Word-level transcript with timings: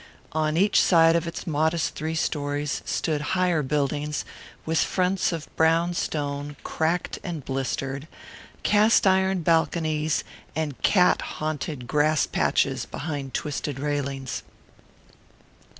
On 0.31 0.57
each 0.57 0.81
side 0.81 1.15
of 1.15 1.27
its 1.27 1.45
modest 1.45 1.93
three 1.93 2.15
stories 2.15 2.81
stood 2.85 3.21
higher 3.37 3.61
buildings, 3.61 4.25
with 4.65 4.79
fronts 4.79 5.31
of 5.31 5.47
brown 5.55 5.93
stone, 5.93 6.55
cracked 6.63 7.19
and 7.23 7.45
blistered, 7.45 8.07
cast 8.63 9.05
iron 9.05 9.43
balconies 9.43 10.23
and 10.55 10.81
cat 10.81 11.21
haunted 11.21 11.85
grass 11.85 12.25
patches 12.25 12.87
behind 12.87 13.35
twisted 13.35 13.77
railings. 13.79 14.41